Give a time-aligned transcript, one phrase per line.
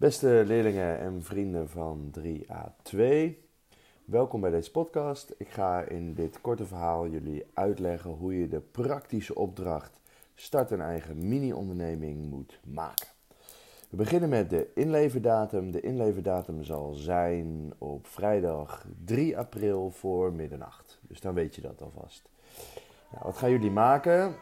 [0.00, 3.00] Beste leerlingen en vrienden van 3A2,
[4.04, 5.34] welkom bij deze podcast.
[5.36, 10.00] Ik ga in dit korte verhaal jullie uitleggen hoe je de praktische opdracht
[10.34, 13.06] start een eigen mini-onderneming moet maken.
[13.90, 15.70] We beginnen met de inleverdatum.
[15.70, 20.98] De inleverdatum zal zijn op vrijdag 3 april voor middernacht.
[21.02, 22.28] Dus dan weet je dat alvast.
[23.10, 24.34] Nou, wat gaan jullie maken?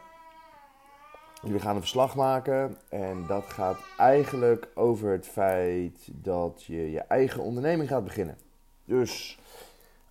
[1.41, 6.99] Jullie gaan een verslag maken en dat gaat eigenlijk over het feit dat je je
[6.99, 8.37] eigen onderneming gaat beginnen.
[8.85, 9.39] Dus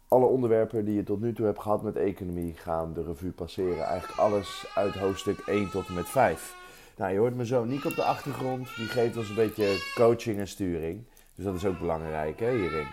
[0.08, 3.84] alle onderwerpen die je tot nu toe hebt gehad met economie gaan de revue passeren.
[3.84, 6.54] Eigenlijk alles uit hoofdstuk 1 tot en met 5.
[6.96, 8.76] Nou, je hoort mijn zoon Nick op de achtergrond.
[8.76, 11.04] Die geeft ons een beetje coaching en sturing.
[11.34, 12.86] Dus dat is ook belangrijk hè, hierin.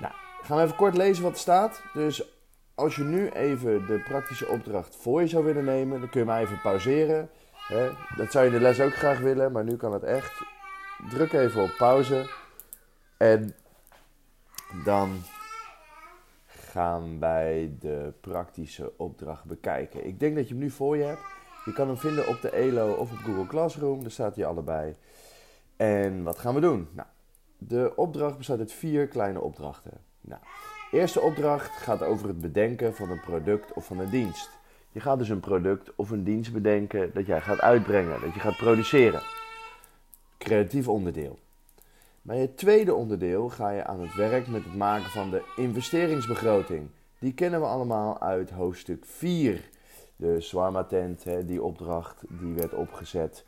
[0.00, 0.12] Nou,
[0.42, 1.82] gaan we even kort lezen wat er staat.
[1.92, 2.37] Dus
[2.78, 6.26] als je nu even de praktische opdracht voor je zou willen nemen, dan kun je
[6.26, 7.30] maar even pauzeren.
[7.54, 7.88] Hè?
[8.16, 10.42] Dat zou je de les ook graag willen, maar nu kan het echt.
[11.10, 12.30] Druk even op pauze.
[13.16, 13.54] En
[14.84, 15.20] dan
[16.46, 20.06] gaan wij de praktische opdracht bekijken.
[20.06, 21.22] Ik denk dat je hem nu voor je hebt.
[21.64, 24.02] Je kan hem vinden op de ELO of op Google Classroom.
[24.02, 24.96] Daar staat hij allebei.
[25.76, 26.88] En wat gaan we doen?
[26.92, 27.08] Nou,
[27.58, 30.00] de opdracht bestaat uit vier kleine opdrachten.
[30.20, 30.40] Nou,
[30.92, 34.50] eerste opdracht gaat over het bedenken van een product of van een dienst.
[34.92, 38.40] Je gaat dus een product of een dienst bedenken dat jij gaat uitbrengen, dat je
[38.40, 39.22] gaat produceren.
[40.38, 41.38] Creatief onderdeel.
[42.22, 46.88] Bij het tweede onderdeel ga je aan het werk met het maken van de investeringsbegroting.
[47.18, 49.68] Die kennen we allemaal uit hoofdstuk 4.
[50.16, 53.44] De Swarma tent, die opdracht, die werd opgezet.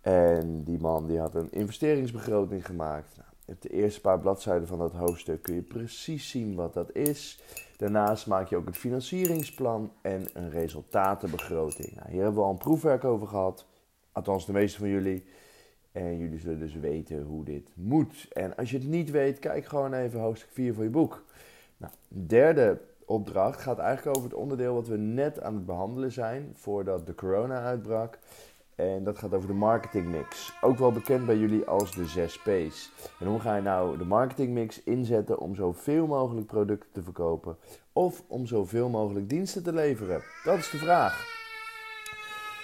[0.00, 3.16] En die man die had een investeringsbegroting gemaakt.
[3.58, 7.42] De eerste paar bladzijden van dat hoofdstuk kun je precies zien wat dat is.
[7.76, 11.94] Daarnaast maak je ook het financieringsplan en een resultatenbegroting.
[11.94, 13.66] Nou, hier hebben we al een proefwerk over gehad.
[14.12, 15.24] Althans, de meeste van jullie.
[15.92, 18.28] En jullie zullen dus weten hoe dit moet.
[18.32, 21.24] En als je het niet weet, kijk gewoon even hoofdstuk 4 van je boek.
[21.76, 26.52] Nou, derde opdracht gaat eigenlijk over het onderdeel wat we net aan het behandelen zijn
[26.54, 28.18] voordat de corona uitbrak.
[28.80, 30.52] En dat gaat over de marketingmix.
[30.60, 32.92] Ook wel bekend bij jullie als de 6 P's.
[33.18, 37.56] En hoe ga je nou de marketingmix inzetten om zoveel mogelijk producten te verkopen?
[37.92, 40.22] Of om zoveel mogelijk diensten te leveren?
[40.44, 41.24] Dat is de vraag.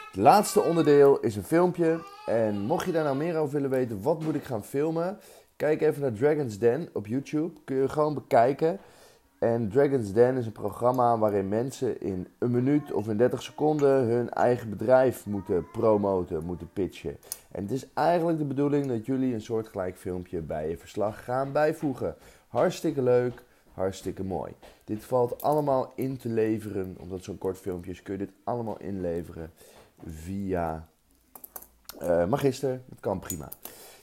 [0.07, 2.01] Het laatste onderdeel is een filmpje.
[2.27, 5.19] En mocht je daar nou meer over willen weten, wat moet ik gaan filmen?
[5.57, 7.61] Kijk even naar Dragon's Den op YouTube.
[7.65, 8.79] Kun je gewoon bekijken.
[9.47, 14.05] En Dragon's Den is een programma waarin mensen in een minuut of in 30 seconden
[14.05, 17.17] hun eigen bedrijf moeten promoten, moeten pitchen.
[17.51, 21.53] En het is eigenlijk de bedoeling dat jullie een soortgelijk filmpje bij je verslag gaan
[21.53, 22.17] bijvoegen.
[22.49, 23.43] Hartstikke leuk,
[23.73, 24.53] hartstikke mooi.
[24.85, 28.79] Dit valt allemaal in te leveren, omdat zo'n kort filmpje is, kun je dit allemaal
[28.81, 29.51] inleveren
[30.07, 30.89] via
[32.03, 32.81] uh, Magister.
[32.89, 33.49] Dat kan prima.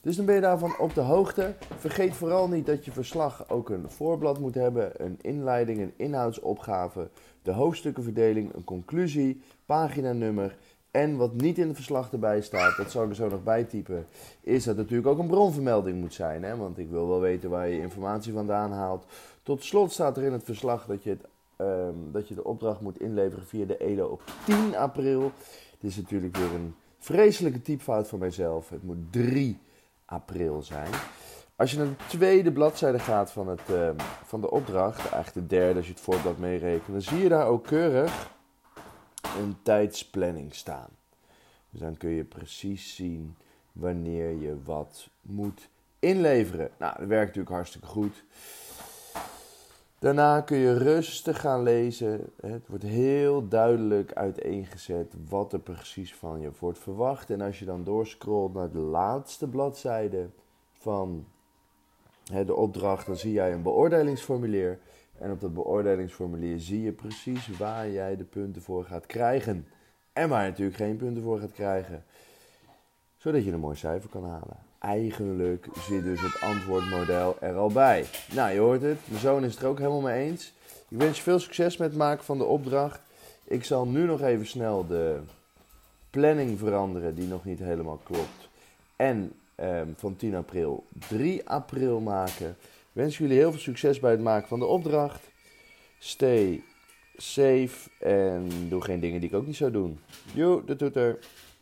[0.04, 1.54] Dus dan ben je daarvan op de hoogte.
[1.78, 7.10] Vergeet vooral niet dat je verslag ook een voorblad moet hebben, een inleiding, een inhoudsopgave,
[7.42, 10.58] de hoofdstukkenverdeling, een conclusie, paginanummer.
[10.92, 13.64] En wat niet in het verslag erbij staat, dat zal ik er zo nog bij
[13.64, 14.06] typen,
[14.42, 16.44] is dat natuurlijk ook een bronvermelding moet zijn.
[16.44, 16.56] Hè?
[16.56, 19.06] Want ik wil wel weten waar je informatie vandaan haalt.
[19.44, 21.26] Tot slot staat er in het verslag dat je, het,
[21.58, 25.32] um, dat je de opdracht moet inleveren via de ELO op 10 april.
[25.80, 28.70] Dit is natuurlijk weer een vreselijke typfout van mijzelf.
[28.70, 29.60] Het moet 3
[30.06, 30.92] april zijn.
[31.56, 33.90] Als je naar de tweede bladzijde gaat van, het, uh,
[34.26, 37.48] van de opdracht, eigenlijk de derde als je het voorblad meerekent, dan zie je daar
[37.48, 38.32] ook keurig
[39.38, 40.90] een tijdsplanning staan.
[41.70, 43.36] Dus dan kun je precies zien
[43.72, 45.70] wanneer je wat moet
[46.00, 46.70] inleveren.
[46.78, 48.24] Nou, dat werkt natuurlijk hartstikke goed.
[50.04, 52.30] Daarna kun je rustig gaan lezen.
[52.42, 57.30] Het wordt heel duidelijk uiteengezet wat er precies van je wordt verwacht.
[57.30, 60.30] En als je dan doorscrollt naar de laatste bladzijde
[60.74, 61.26] van
[62.46, 64.80] de opdracht, dan zie jij een beoordelingsformulier.
[65.18, 69.68] En op dat beoordelingsformulier zie je precies waar jij de punten voor gaat krijgen.
[70.14, 72.04] En waar je natuurlijk geen punten voor gaat krijgen.
[73.18, 74.58] Zodat je een mooi cijfer kan halen.
[74.84, 78.06] Eigenlijk zit dus het antwoordmodel er al bij.
[78.34, 78.98] Nou, je hoort het.
[79.06, 80.54] Mijn zoon is het er ook helemaal mee eens.
[80.90, 83.00] Ik wens je veel succes met het maken van de opdracht.
[83.44, 85.20] Ik zal nu nog even snel de
[86.10, 88.50] planning veranderen die nog niet helemaal klopt.
[88.96, 92.50] En ehm, van 10 april 3 april maken.
[92.60, 95.22] Ik wens jullie heel veel succes bij het maken van de opdracht.
[96.00, 96.64] Stay
[97.18, 100.00] safe en doe geen dingen die ik ook niet zou doen.
[100.34, 101.20] Jo, de toeter.